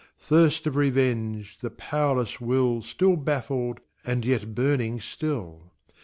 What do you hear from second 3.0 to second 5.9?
baffled, and yet burning still